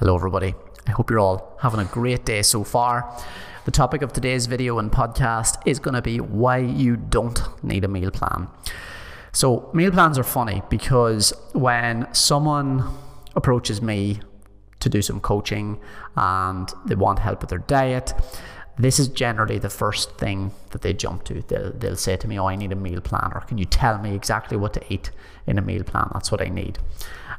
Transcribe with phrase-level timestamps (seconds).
[0.00, 0.54] Hello, everybody.
[0.86, 3.14] I hope you're all having a great day so far.
[3.66, 7.84] The topic of today's video and podcast is going to be why you don't need
[7.84, 8.48] a meal plan.
[9.32, 12.82] So, meal plans are funny because when someone
[13.36, 14.20] approaches me
[14.78, 15.78] to do some coaching
[16.16, 18.14] and they want help with their diet,
[18.78, 21.42] this is generally the first thing that they jump to.
[21.42, 23.98] They'll, they'll say to me, Oh, I need a meal plan, or can you tell
[23.98, 25.10] me exactly what to eat
[25.46, 26.08] in a meal plan?
[26.12, 26.78] That's what I need.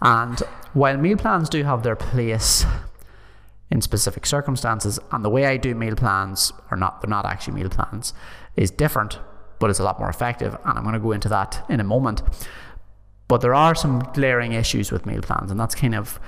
[0.00, 0.38] And
[0.72, 2.64] while meal plans do have their place
[3.70, 7.54] in specific circumstances, and the way I do meal plans are not they're not actually
[7.54, 8.14] meal plans,
[8.56, 9.18] is different,
[9.58, 10.54] but it's a lot more effective.
[10.64, 12.22] And I'm going to go into that in a moment.
[13.28, 16.20] But there are some glaring issues with meal plans, and that's kind of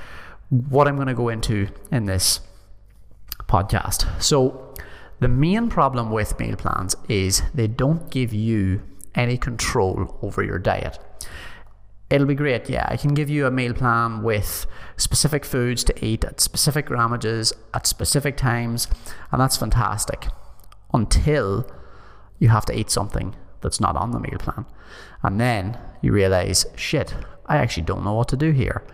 [0.50, 2.40] what I'm going to go into in this
[3.48, 4.20] podcast.
[4.20, 4.74] So
[5.20, 8.82] the main problem with meal plans is they don't give you
[9.14, 10.98] any control over your diet.
[12.10, 12.86] It'll be great, yeah.
[12.88, 17.52] I can give you a meal plan with specific foods to eat at specific grammages
[17.74, 18.88] at specific times,
[19.30, 20.28] and that's fantastic.
[20.94, 21.70] Until
[22.38, 24.64] you have to eat something that's not on the meal plan.
[25.22, 27.14] And then you realize, shit,
[27.46, 28.84] I actually don't know what to do here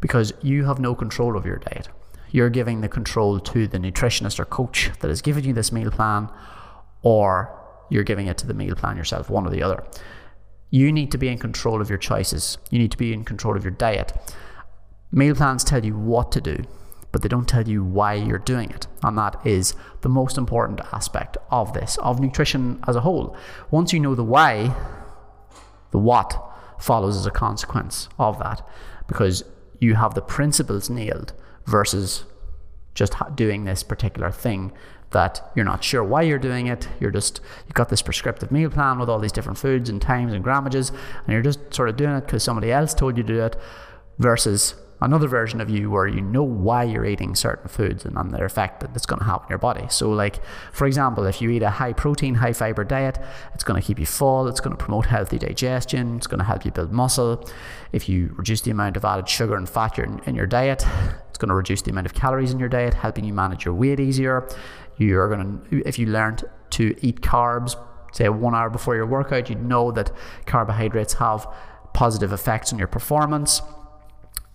[0.00, 1.88] because you have no control of your diet.
[2.32, 5.90] You're giving the control to the nutritionist or coach that has given you this meal
[5.90, 6.28] plan,
[7.02, 7.56] or
[7.90, 9.84] you're giving it to the meal plan yourself, one or the other.
[10.70, 12.58] You need to be in control of your choices.
[12.70, 14.12] You need to be in control of your diet.
[15.10, 16.64] Meal plans tell you what to do,
[17.10, 18.86] but they don't tell you why you're doing it.
[19.02, 23.36] And that is the most important aspect of this, of nutrition as a whole.
[23.72, 24.72] Once you know the why,
[25.90, 26.40] the what
[26.78, 28.66] follows as a consequence of that
[29.06, 29.44] because
[29.80, 31.32] you have the principles nailed
[31.70, 32.24] versus
[32.94, 34.72] just doing this particular thing
[35.10, 36.88] that you're not sure why you're doing it.
[37.00, 40.32] You're just, you've got this prescriptive meal plan with all these different foods and times
[40.32, 43.32] and grammages, and you're just sort of doing it because somebody else told you to
[43.32, 43.56] do it,
[44.18, 48.32] versus another version of you where you know why you're eating certain foods and, and
[48.32, 49.86] their effect that it's going to have on your body.
[49.88, 50.40] So, like,
[50.72, 53.18] for example, if you eat a high protein, high fiber diet,
[53.54, 56.44] it's going to keep you full, it's going to promote healthy digestion, it's going to
[56.44, 57.48] help you build muscle.
[57.92, 60.84] If you reduce the amount of added sugar and fat in, in your diet,
[61.28, 63.74] it's going to reduce the amount of calories in your diet, helping you manage your
[63.74, 64.48] weight easier.
[64.98, 67.74] You're going to, if you learned to eat carbs,
[68.12, 70.12] say one hour before your workout, you'd know that
[70.46, 71.46] carbohydrates have
[71.94, 73.62] positive effects on your performance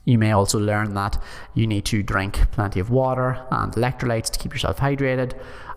[0.06, 1.22] you may also learn that
[1.54, 5.34] you need to drink plenty of water and electrolytes to keep yourself hydrated.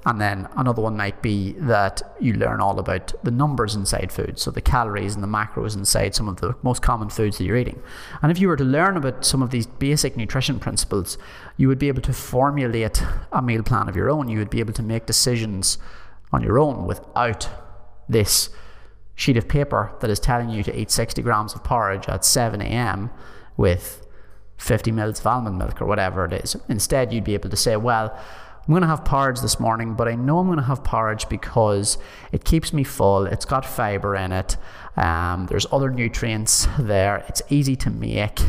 [0.06, 4.38] And then another one might be that you learn all about the numbers inside food,
[4.38, 7.56] so the calories and the macros inside some of the most common foods that you're
[7.56, 7.82] eating.
[8.22, 11.18] And if you were to learn about some of these basic nutrition principles,
[11.56, 13.02] you would be able to formulate
[13.32, 14.28] a meal plan of your own.
[14.28, 15.78] You would be able to make decisions
[16.32, 17.48] on your own without
[18.08, 18.50] this
[19.14, 22.60] sheet of paper that is telling you to eat 60 grams of porridge at 7
[22.62, 23.10] a.m.
[23.56, 24.06] with
[24.58, 26.56] 50 mils of almond milk or whatever it is.
[26.68, 28.16] Instead, you'd be able to say, well,
[28.68, 31.26] I'm going to have porridge this morning, but I know I'm going to have porridge
[31.30, 31.96] because
[32.32, 33.24] it keeps me full.
[33.24, 34.58] It's got fiber in it.
[34.96, 37.24] Um, there's other nutrients there.
[37.28, 38.40] It's easy to make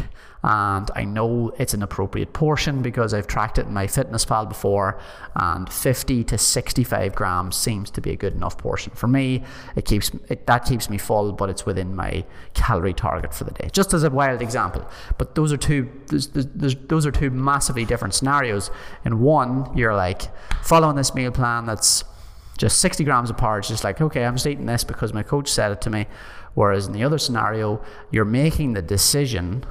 [0.42, 5.00] and I know it's an appropriate portion because I've tracked it in MyFitnessPal before,
[5.36, 9.44] and 50 to 65 grams seems to be a good enough portion for me.
[9.76, 12.24] It keeps it, that keeps me full, but it's within my
[12.54, 13.70] calorie target for the day.
[13.74, 17.84] Just as a wild example, but those are two there's, there's, those are two massively
[17.84, 18.72] different scenarios.
[19.04, 20.22] In one, you're like
[20.64, 22.06] following this meal plan that's
[22.58, 25.50] just 60 grams of porridge, just like, okay, I'm just eating this because my coach
[25.50, 26.08] said it to me.
[26.56, 29.64] Whereas in the other scenario, you're making the decision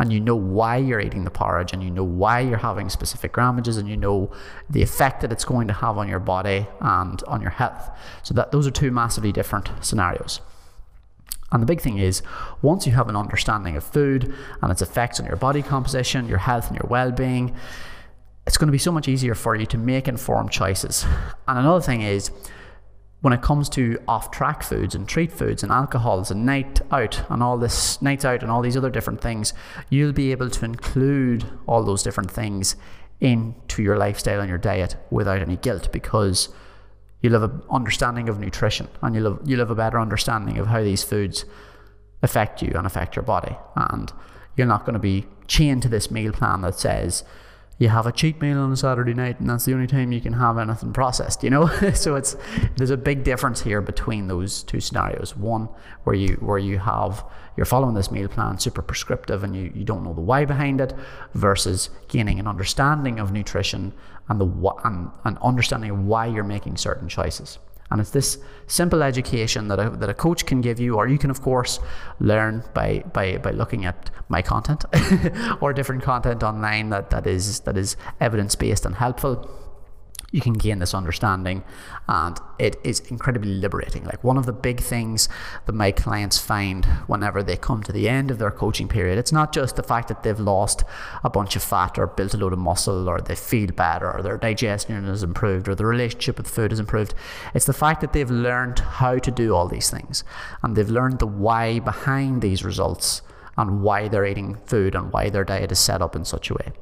[0.00, 3.32] and you know why you're eating the porridge and you know why you're having specific
[3.32, 4.32] grammages and you know
[4.70, 7.90] the effect that it's going to have on your body and on your health.
[8.22, 10.40] So that those are two massively different scenarios.
[11.52, 12.22] And the big thing is,
[12.62, 16.38] once you have an understanding of food and its effects on your body composition, your
[16.38, 17.54] health, and your well being,
[18.46, 21.04] it's going to be so much easier for you to make informed choices.
[21.46, 22.30] And another thing is,
[23.20, 27.22] when it comes to off track foods and treat foods and alcohols and night out
[27.30, 29.52] and all this nights out and all these other different things,
[29.90, 32.76] you'll be able to include all those different things
[33.20, 36.48] into your lifestyle and your diet without any guilt because
[37.20, 40.68] you'll have an understanding of nutrition and you'll have, you'll have a better understanding of
[40.68, 41.44] how these foods
[42.22, 43.54] affect you and affect your body.
[43.76, 44.10] And
[44.56, 47.24] you're not going to be chained to this meal plan that says,
[47.80, 50.20] you have a cheap meal on a Saturday night, and that's the only time you
[50.20, 51.42] can have anything processed.
[51.42, 52.36] You know, so it's
[52.76, 55.34] there's a big difference here between those two scenarios.
[55.34, 55.70] One
[56.04, 57.24] where you where you have
[57.56, 60.80] you're following this meal plan, super prescriptive, and you, you don't know the why behind
[60.80, 60.92] it,
[61.34, 63.94] versus gaining an understanding of nutrition
[64.28, 67.58] and the and, and understanding why you're making certain choices.
[67.90, 71.18] And it's this simple education that a, that a coach can give you, or you
[71.18, 71.80] can, of course,
[72.20, 74.84] learn by, by, by looking at my content
[75.60, 79.50] or different content online that, that is, that is evidence based and helpful
[80.32, 81.64] you can gain this understanding
[82.08, 84.04] and it is incredibly liberating.
[84.04, 85.28] Like one of the big things
[85.66, 89.32] that my clients find whenever they come to the end of their coaching period it's
[89.32, 90.84] not just the fact that they've lost
[91.24, 94.22] a bunch of fat or built a load of muscle or they feel better or
[94.22, 97.14] their digestion has improved or their relationship with food has improved.
[97.54, 100.24] It's the fact that they've learned how to do all these things
[100.62, 103.22] and they've learned the why behind these results
[103.56, 106.54] and why they're eating food and why their diet is set up in such a
[106.54, 106.72] way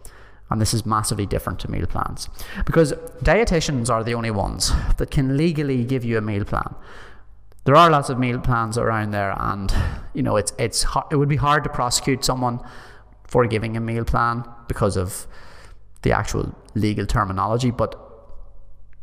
[0.51, 2.29] and this is massively different to meal plans
[2.65, 2.93] because
[3.23, 6.75] dietitians are the only ones that can legally give you a meal plan.
[7.65, 9.75] There are lots of meal plans around there, and
[10.15, 12.61] you know it's it's it would be hard to prosecute someone
[13.25, 15.27] for giving a meal plan because of
[16.03, 17.71] the actual legal terminology.
[17.71, 17.95] But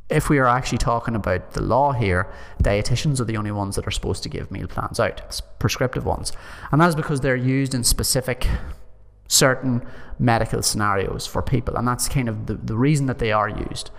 [0.09, 2.31] if we are actually talking about the law here,
[2.63, 6.31] dietitians are the only ones that are supposed to give meal plans out, prescriptive ones,
[6.71, 8.47] and that is because they're used in specific
[9.27, 9.85] certain
[10.19, 13.91] medical scenarios for people, and that's kind of the, the reason that they are used.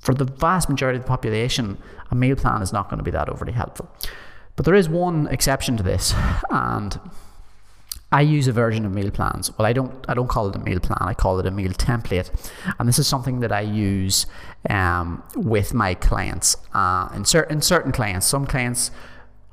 [0.00, 1.76] For the vast majority of the population,
[2.10, 3.90] a meal plan is not going to be that overly helpful.
[4.56, 6.14] But there is one exception to this,
[6.50, 6.98] and
[8.12, 9.56] I use a version of meal plans.
[9.56, 10.04] Well, I don't.
[10.08, 10.98] I don't call it a meal plan.
[11.00, 12.30] I call it a meal template,
[12.78, 14.26] and this is something that I use
[14.68, 16.56] um, with my clients.
[16.74, 18.90] Uh, in certain certain clients, some clients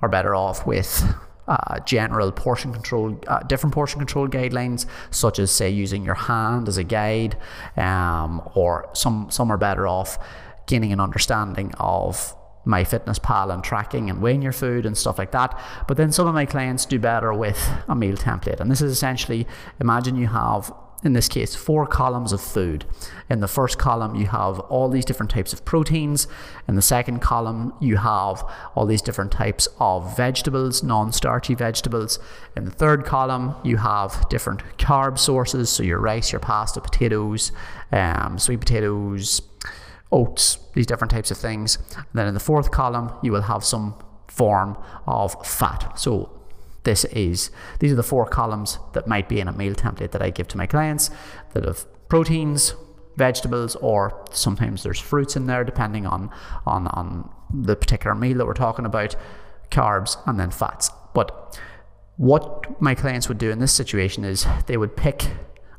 [0.01, 1.04] are better off with
[1.47, 6.67] uh, general portion control, uh, different portion control guidelines, such as say using your hand
[6.67, 7.38] as a guide,
[7.77, 10.17] um, or some some are better off
[10.67, 12.35] gaining an understanding of
[12.65, 15.57] MyFitnessPal and tracking and weighing your food and stuff like that.
[15.88, 17.57] But then some of my clients do better with
[17.88, 19.47] a meal template, and this is essentially
[19.79, 20.71] imagine you have
[21.03, 22.85] in this case, four columns of food.
[23.29, 26.27] In the first column, you have all these different types of proteins.
[26.67, 32.17] In the second column, you have all these different types of vegetables, non starchy vegetables.
[32.55, 37.51] In the third column, you have different carb sources, so your rice, your pasta, potatoes,
[37.91, 39.41] um, sweet potatoes,
[40.11, 41.77] oats, these different types of things.
[41.95, 43.94] And then in the fourth column, you will have some
[44.27, 45.99] form of fat.
[45.99, 46.37] So
[46.88, 50.22] this is these are the four columns that might be in a meal template that
[50.22, 51.10] I give to my clients
[51.54, 52.75] that have proteins,
[53.18, 56.31] vegetables, or sometimes there's fruits in there depending on
[56.66, 59.18] on on the particular meal that we're talking about,
[59.69, 60.89] carbs and then fats.
[61.13, 61.60] But
[62.16, 65.30] what my clients would do in this situation is they would pick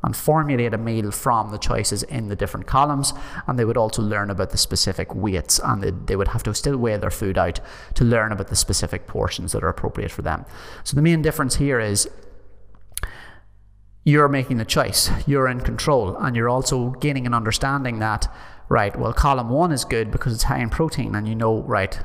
[0.02, 3.12] and formulate a meal from the choices in the different columns.
[3.46, 6.54] And they would also learn about the specific weights and they, they would have to
[6.54, 7.60] still weigh their food out
[7.94, 10.44] to learn about the specific portions that are appropriate for them.
[10.84, 12.08] So the main difference here is
[14.04, 18.32] you're making the choice, you're in control, and you're also gaining an understanding that,
[18.68, 22.00] right, well, column one is good because it's high in protein, and you know, right,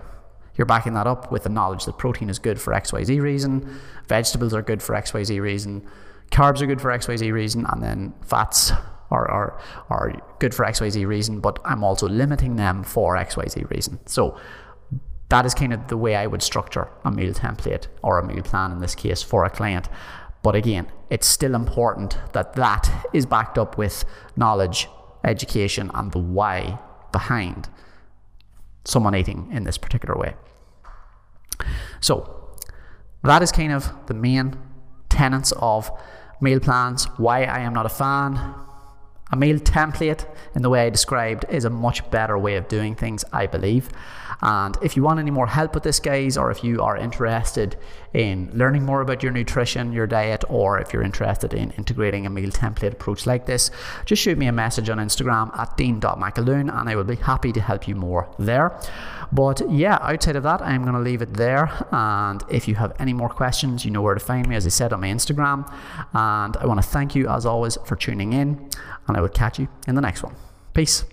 [0.57, 4.53] you're backing that up with the knowledge that protein is good for XYZ reason, vegetables
[4.53, 5.87] are good for XYZ reason
[6.33, 8.71] carbs are good for XYZ reason, and then fats
[9.11, 13.99] are, are, are good for XYZ reason, but I'm also limiting them for XYZ reason.
[14.07, 14.37] So
[15.29, 18.41] that is kind of the way I would structure a meal template or a meal
[18.41, 19.87] plan in this case for a client.
[20.41, 24.03] But again, it's still important that that is backed up with
[24.35, 24.89] knowledge,
[25.23, 26.79] education, and the why
[27.11, 27.69] behind
[28.85, 30.35] someone eating in this particular way.
[32.01, 32.51] So
[33.23, 34.57] that is kind of the main
[35.09, 35.89] tenets of
[36.43, 38.53] meal plans, why I am not a fan.
[39.31, 42.93] A meal template, in the way I described, is a much better way of doing
[42.93, 43.89] things, I believe.
[44.43, 47.77] And if you want any more help with this, guys, or if you are interested
[48.13, 52.29] in learning more about your nutrition, your diet, or if you're interested in integrating a
[52.29, 53.71] meal template approach like this,
[54.05, 57.61] just shoot me a message on Instagram at dean.mcaloon and I will be happy to
[57.61, 58.77] help you more there.
[59.31, 61.71] But yeah, outside of that, I'm going to leave it there.
[61.91, 64.69] And if you have any more questions, you know where to find me, as I
[64.69, 65.71] said, on my Instagram.
[66.13, 68.69] And I want to thank you, as always, for tuning in.
[69.07, 70.35] And I will catch you in the next one.
[70.73, 71.05] Peace.